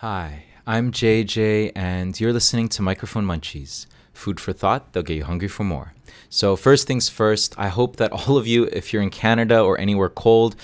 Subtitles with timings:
[0.00, 3.86] Hi, I'm JJ, and you're listening to Microphone Munchies.
[4.12, 5.94] Food for thought, they'll get you hungry for more.
[6.28, 9.80] So, first things first, I hope that all of you, if you're in Canada or
[9.80, 10.54] anywhere cold,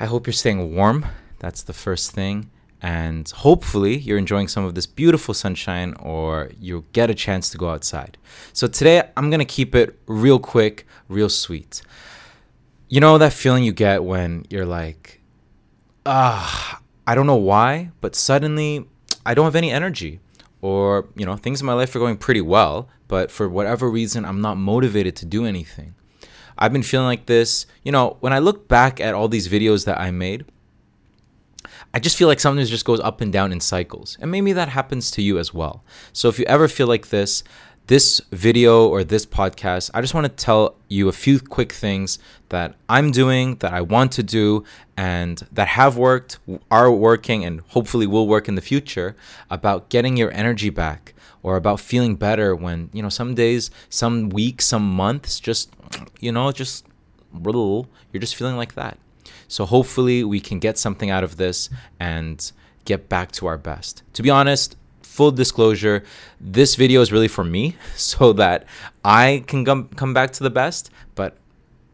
[0.00, 1.04] I hope you're staying warm.
[1.38, 2.50] That's the first thing.
[2.80, 7.58] And hopefully, you're enjoying some of this beautiful sunshine or you'll get a chance to
[7.58, 8.16] go outside.
[8.54, 11.82] So, today, I'm gonna keep it real quick, real sweet.
[12.88, 15.20] You know that feeling you get when you're like,
[16.06, 18.88] ah, I don't know why, but suddenly
[19.24, 20.20] I don't have any energy.
[20.62, 24.24] Or, you know, things in my life are going pretty well, but for whatever reason,
[24.24, 25.94] I'm not motivated to do anything.
[26.58, 27.66] I've been feeling like this.
[27.84, 30.46] You know, when I look back at all these videos that I made,
[31.94, 34.16] I just feel like something just goes up and down in cycles.
[34.20, 35.84] And maybe that happens to you as well.
[36.12, 37.44] So if you ever feel like this,
[37.86, 42.18] this video or this podcast, I just want to tell you a few quick things
[42.48, 44.64] that I'm doing, that I want to do,
[44.96, 46.38] and that have worked,
[46.70, 49.14] are working, and hopefully will work in the future
[49.50, 54.30] about getting your energy back or about feeling better when, you know, some days, some
[54.30, 55.70] weeks, some months, just,
[56.18, 56.86] you know, just,
[57.32, 58.98] you're just feeling like that.
[59.46, 61.70] So hopefully we can get something out of this
[62.00, 62.50] and
[62.84, 64.02] get back to our best.
[64.14, 64.76] To be honest,
[65.16, 66.02] full disclosure,
[66.38, 68.66] this video is really for me so that
[69.04, 71.38] I can come come back to the best, but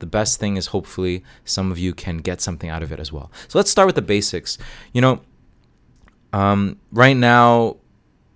[0.01, 3.13] the best thing is hopefully some of you can get something out of it as
[3.13, 3.31] well.
[3.47, 4.59] So let's start with the basics.
[4.93, 5.21] You know,
[6.33, 7.77] um, right now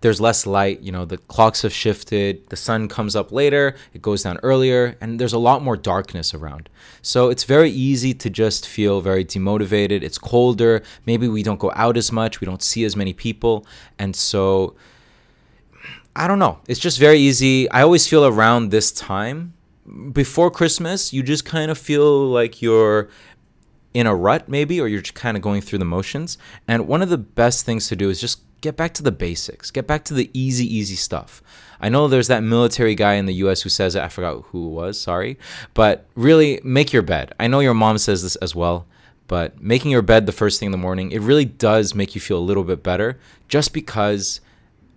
[0.00, 0.80] there's less light.
[0.80, 2.48] You know, the clocks have shifted.
[2.48, 6.34] The sun comes up later, it goes down earlier, and there's a lot more darkness
[6.34, 6.68] around.
[7.02, 10.02] So it's very easy to just feel very demotivated.
[10.02, 10.82] It's colder.
[11.06, 12.40] Maybe we don't go out as much.
[12.40, 13.66] We don't see as many people.
[13.98, 14.76] And so
[16.14, 16.60] I don't know.
[16.68, 17.70] It's just very easy.
[17.70, 19.54] I always feel around this time
[20.12, 23.08] before Christmas, you just kind of feel like you're
[23.94, 26.38] in a rut, maybe, or you're just kind of going through the motions.
[26.66, 29.70] And one of the best things to do is just get back to the basics,
[29.70, 31.42] get back to the easy, easy stuff.
[31.80, 34.02] I know there's that military guy in the US who says it.
[34.02, 35.38] I forgot who it was, sorry.
[35.74, 37.34] But really, make your bed.
[37.38, 38.86] I know your mom says this as well,
[39.28, 42.20] but making your bed the first thing in the morning, it really does make you
[42.20, 43.18] feel a little bit better
[43.48, 44.40] just because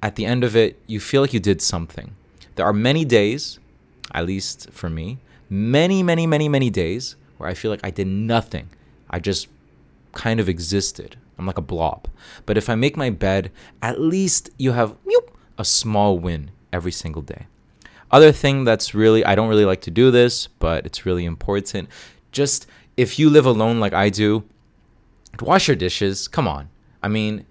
[0.02, 2.16] at the end of it, you feel like you did something.
[2.56, 3.60] There are many days,
[4.14, 8.08] at least for me, many, many, many, many days where I feel like I did
[8.08, 8.70] nothing.
[9.10, 9.48] I just
[10.14, 11.18] kind of existed.
[11.40, 12.10] I'm like a blob.
[12.46, 13.52] But if I make my bed,
[13.82, 14.96] at least you have
[15.58, 17.48] a small win every single day.
[18.12, 21.88] Other thing that's really, I don't really like to do this, but it's really important.
[22.32, 22.68] Just
[22.98, 24.44] if you live alone like I do,
[25.40, 26.28] wash your dishes.
[26.28, 26.70] Come on.
[27.02, 27.46] I mean,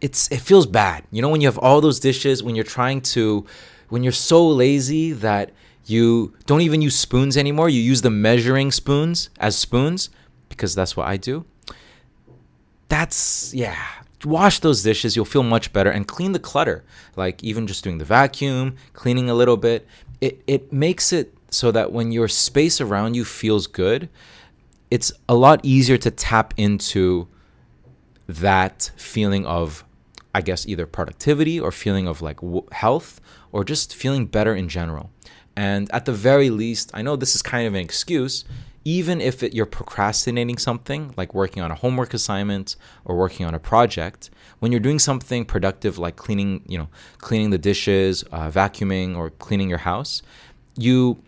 [0.00, 1.04] it's it feels bad.
[1.10, 3.46] You know when you have all those dishes when you're trying to
[3.88, 5.50] when you're so lazy that
[5.86, 10.10] you don't even use spoons anymore, you use the measuring spoons as spoons
[10.48, 11.44] because that's what I do
[13.04, 13.76] that's yeah.
[14.24, 16.82] Wash those dishes you'll feel much better and clean the clutter.
[17.16, 19.86] Like even just doing the vacuum cleaning a little bit.
[20.22, 24.08] It it makes it so that when your space around you feels good
[24.90, 27.28] it's a lot easier to tap into
[28.26, 29.84] that feeling of
[30.34, 33.20] i guess either productivity or feeling of like w- health
[33.52, 35.10] or just feeling better in general.
[35.56, 38.44] And at the very least i know this is kind of an excuse
[38.84, 43.54] even if it, you're procrastinating something like working on a homework assignment or working on
[43.54, 48.50] a project when you're doing something productive like cleaning you know cleaning the dishes uh,
[48.50, 50.22] vacuuming or cleaning your house
[50.76, 51.18] you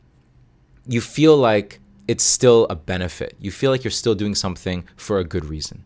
[0.86, 3.34] you feel like it's still a benefit.
[3.40, 5.84] You feel like you're still doing something for a good reason.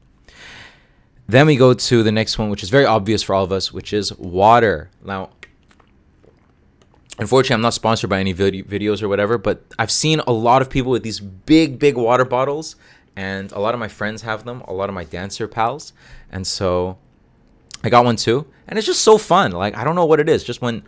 [1.27, 3.73] Then we go to the next one which is very obvious for all of us
[3.73, 4.91] which is water.
[5.05, 5.31] Now
[7.21, 10.63] Unfortunately, I'm not sponsored by any vid- videos or whatever, but I've seen a lot
[10.63, 12.77] of people with these big, big water bottles,
[13.15, 15.93] and a lot of my friends have them, a lot of my dancer pals.
[16.33, 16.97] And so
[17.85, 19.53] I got one too, and it's just so fun.
[19.53, 20.83] Like, I don't know what it is, just when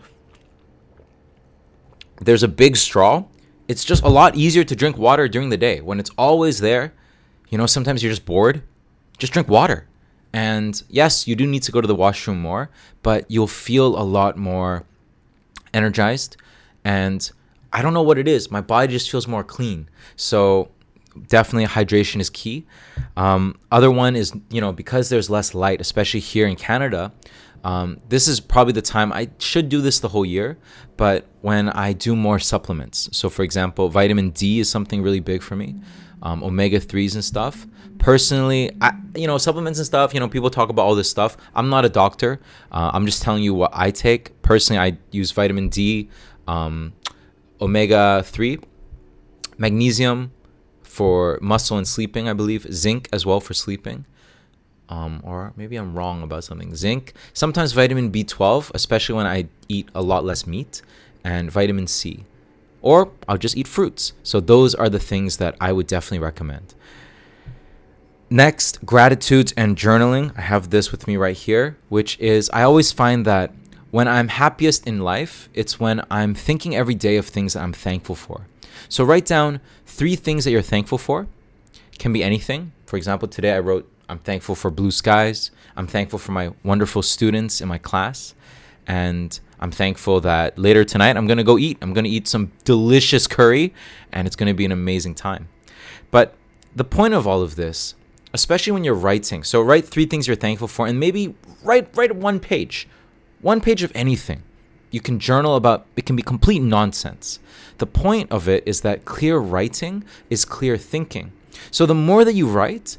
[2.19, 3.25] there's a big straw,
[3.69, 5.83] it's just a lot easier to drink water during the day.
[5.83, 6.95] When it's always there,
[7.51, 8.63] you know, sometimes you're just bored,
[9.19, 9.87] just drink water.
[10.33, 12.71] And yes, you do need to go to the washroom more,
[13.03, 14.87] but you'll feel a lot more
[15.75, 16.37] energized
[16.85, 17.31] and
[17.73, 18.51] I don't know what it is.
[18.51, 19.89] My body just feels more clean.
[20.17, 20.71] So
[21.29, 22.67] definitely hydration is key.
[23.17, 27.13] Um, other one is you know because there's less light, especially here in Canada.
[27.65, 30.59] Um, this is probably the time I should do this the whole year,
[30.97, 33.09] but when I do more supplements.
[33.13, 35.77] So for example, vitamin D is something really big for me.
[36.23, 37.67] Um, omega threes and stuff.
[37.99, 40.15] Personally, I, you know, supplements and stuff.
[40.15, 41.37] You know, people talk about all this stuff.
[41.55, 42.41] I'm not a doctor.
[42.71, 44.41] Uh, I'm just telling you what I take.
[44.43, 46.11] Personally, I use vitamin D,
[46.47, 46.93] um,
[47.61, 48.59] omega 3,
[49.59, 50.33] magnesium
[50.83, 54.05] for muscle and sleeping, I believe, zinc as well for sleeping.
[54.93, 56.75] Um, or maybe I'm wrong about something.
[56.75, 60.83] Zinc, sometimes vitamin B12, especially when I eat a lot less meat,
[61.25, 62.27] and vitamin C.
[62.83, 64.13] Or I'll just eat fruits.
[64.23, 66.75] So those are the things that I would definitely recommend.
[68.29, 70.37] Next, gratitude and journaling.
[70.37, 73.51] I have this with me right here, which is I always find that
[73.91, 77.73] when I'm happiest in life, it's when I'm thinking every day of things that I'm
[77.73, 78.47] thankful for.
[78.91, 81.29] So write down three things that you're thankful for.
[81.99, 82.73] Can be anything.
[82.85, 85.51] For example, today I wrote, I'm thankful for blue skies.
[85.77, 88.35] I'm thankful for my wonderful students in my class.
[88.87, 91.79] And I'm thankful that later tonight I'm going to go eat.
[91.81, 93.73] I'm going to eat some delicious curry
[94.13, 95.49] and it's going to be an amazing time.
[96.11, 96.35] But
[96.75, 97.95] the point of all of this,
[98.35, 102.17] especially when you're writing, so write three things you're thankful for and maybe write write
[102.17, 102.89] one page.
[103.41, 104.43] One page of anything.
[104.91, 107.39] You can journal about it can be complete nonsense.
[107.79, 111.33] The point of it is that clear writing is clear thinking.
[111.71, 112.99] So the more that you write,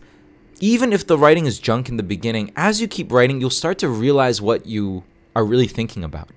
[0.59, 3.77] even if the writing is junk in the beginning, as you keep writing, you'll start
[3.79, 5.03] to realize what you
[5.35, 6.29] are really thinking about.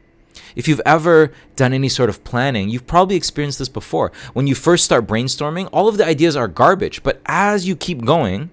[0.54, 4.10] If you've ever done any sort of planning, you've probably experienced this before.
[4.32, 8.04] When you first start brainstorming, all of the ideas are garbage, but as you keep
[8.04, 8.50] going,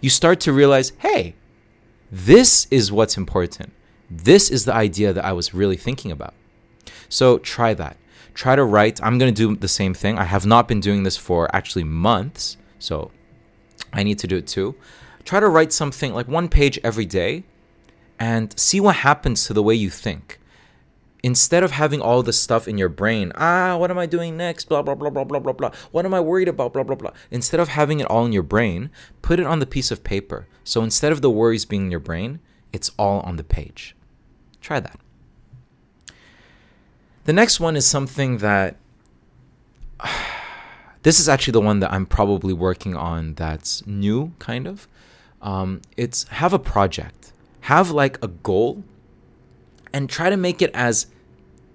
[0.00, 1.34] you start to realize, hey,
[2.10, 3.72] this is what's important.
[4.10, 6.34] This is the idea that I was really thinking about.
[7.08, 7.96] So try that.
[8.34, 9.02] Try to write.
[9.02, 10.18] I'm going to do the same thing.
[10.18, 13.10] I have not been doing this for actually months, so
[13.94, 14.74] I need to do it too.
[15.24, 17.44] Try to write something like one page every day
[18.18, 20.38] and see what happens to the way you think
[21.24, 24.68] instead of having all this stuff in your brain, ah, what am I doing next?
[24.68, 25.70] Blah, blah, blah, blah, blah, blah, blah.
[25.90, 26.74] What am I worried about?
[26.74, 27.12] Blah, blah, blah.
[27.30, 28.90] Instead of having it all in your brain,
[29.22, 30.46] put it on the piece of paper.
[30.64, 32.40] So instead of the worries being in your brain,
[32.74, 33.96] it's all on the page.
[34.60, 35.00] Try that.
[37.24, 38.76] The next one is something that.
[41.04, 44.88] This is actually the one that I'm probably working on that's new, kind of.
[45.42, 47.30] Um, it's have a project,
[47.60, 48.82] have like a goal,
[49.92, 51.06] and try to make it as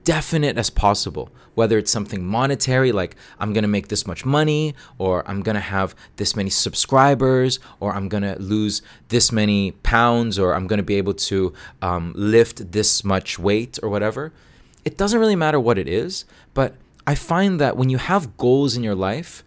[0.04, 1.30] definite as possible.
[1.54, 5.94] Whether it's something monetary, like I'm gonna make this much money, or I'm gonna have
[6.16, 11.14] this many subscribers, or I'm gonna lose this many pounds, or I'm gonna be able
[11.14, 11.54] to
[11.84, 14.34] um, lift this much weight, or whatever.
[14.84, 16.26] It doesn't really matter what it is,
[16.56, 16.74] but
[17.10, 19.44] I find that when you have goals in your life,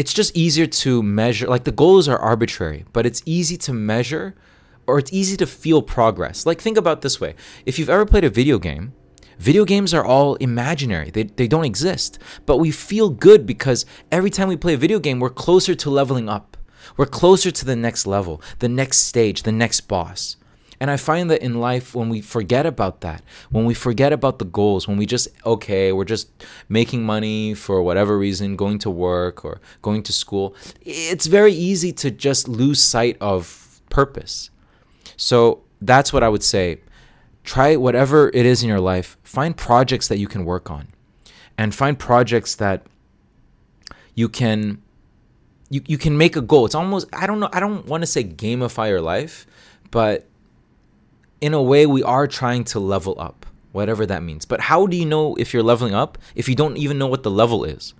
[0.00, 1.48] it's just easier to measure.
[1.48, 4.36] Like the goals are arbitrary, but it's easy to measure
[4.86, 6.46] or it's easy to feel progress.
[6.46, 7.34] Like, think about this way
[7.66, 8.92] if you've ever played a video game,
[9.40, 12.20] video games are all imaginary, they, they don't exist.
[12.46, 15.90] But we feel good because every time we play a video game, we're closer to
[15.90, 16.56] leveling up.
[16.96, 20.36] We're closer to the next level, the next stage, the next boss.
[20.80, 24.38] And I find that in life, when we forget about that, when we forget about
[24.38, 26.30] the goals, when we just, okay, we're just
[26.68, 31.92] making money for whatever reason, going to work or going to school, it's very easy
[31.92, 34.50] to just lose sight of purpose.
[35.16, 36.80] So that's what I would say.
[37.42, 40.88] Try whatever it is in your life, find projects that you can work on
[41.56, 42.86] and find projects that
[44.14, 44.80] you can
[45.70, 46.66] you, you can make a goal.
[46.66, 49.46] It's almost I don't know, I don't want to say gamify your life,
[49.90, 50.26] but
[51.40, 54.44] in a way we are trying to level up, whatever that means.
[54.44, 57.22] But how do you know if you're leveling up if you don't even know what
[57.22, 57.94] the level is?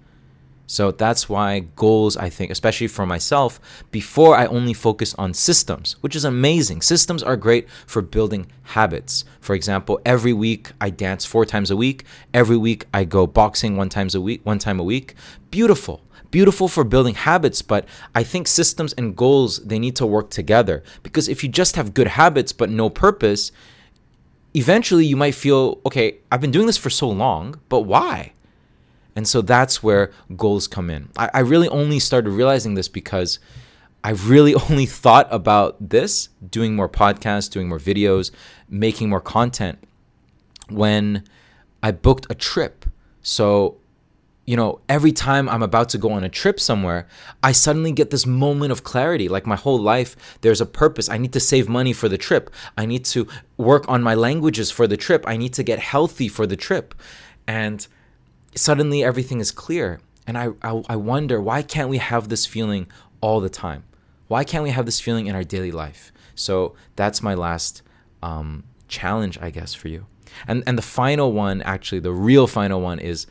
[0.70, 3.58] So that's why goals, I think, especially for myself,
[3.90, 6.82] before I only focused on systems, which is amazing.
[6.82, 9.24] Systems are great for building habits.
[9.40, 12.04] For example, every week I dance four times a week.
[12.34, 15.14] Every week I go boxing one times a week, one time a week.
[15.50, 16.02] Beautiful.
[16.30, 20.82] Beautiful for building habits, but I think systems and goals they need to work together
[21.02, 23.50] because if you just have good habits but no purpose,
[24.54, 28.32] eventually you might feel, okay, I've been doing this for so long, but why?
[29.16, 31.08] And so that's where goals come in.
[31.16, 33.38] I, I really only started realizing this because
[34.04, 38.30] I really only thought about this, doing more podcasts, doing more videos,
[38.68, 39.78] making more content
[40.68, 41.24] when
[41.82, 42.84] I booked a trip.
[43.22, 43.77] So,
[44.48, 47.06] you know, every time I'm about to go on a trip somewhere,
[47.42, 49.28] I suddenly get this moment of clarity.
[49.28, 51.10] Like my whole life, there's a purpose.
[51.10, 52.48] I need to save money for the trip.
[52.78, 53.28] I need to
[53.58, 55.22] work on my languages for the trip.
[55.26, 56.94] I need to get healthy for the trip.
[57.46, 57.86] And
[58.54, 60.00] suddenly everything is clear.
[60.26, 62.86] And I, I, I wonder why can't we have this feeling
[63.20, 63.84] all the time?
[64.28, 66.10] Why can't we have this feeling in our daily life?
[66.34, 67.82] So that's my last
[68.22, 70.06] um, challenge, I guess, for you.
[70.46, 73.26] And and the final one, actually, the real final one is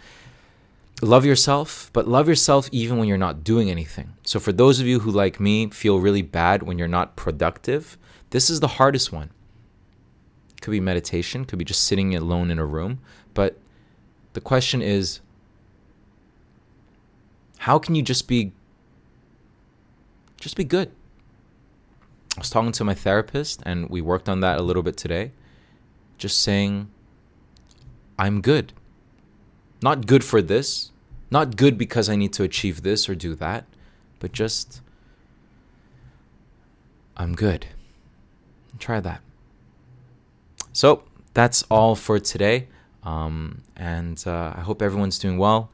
[1.01, 4.13] love yourself, but love yourself even when you're not doing anything.
[4.23, 7.97] So for those of you who, like me, feel really bad when you're not productive,
[8.31, 9.29] this is the hardest one.
[10.61, 12.99] Could be meditation, could be just sitting alone in a room,
[13.33, 13.57] but
[14.33, 15.19] the question is
[17.59, 18.51] how can you just be
[20.39, 20.91] just be good?
[22.37, 25.31] I was talking to my therapist, and we worked on that a little bit today.
[26.19, 26.91] Just saying,
[28.19, 28.73] I'm good.
[29.81, 30.91] Not good for this,
[31.29, 33.65] not good because I need to achieve this or do that,
[34.19, 34.81] but just,
[37.15, 37.67] I'm good.
[38.79, 39.21] Try that.
[40.73, 41.03] So
[41.33, 42.67] that's all for today.
[43.03, 45.69] Um, and uh, I hope everyone's doing well.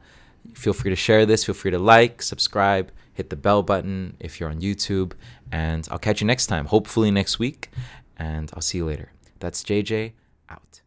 [0.54, 1.44] Feel free to share this.
[1.44, 5.12] Feel free to like, subscribe, hit the bell button if you're on YouTube.
[5.50, 7.70] And I'll catch you next time, hopefully next week.
[8.16, 9.12] And I'll see you later.
[9.40, 10.12] That's JJ
[10.48, 10.83] out.